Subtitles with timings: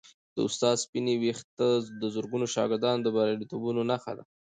[0.35, 1.69] د استاد سپینې ویښتې
[2.01, 4.23] د زرګونو شاګردانو د بریالیتوبونو نښه ده.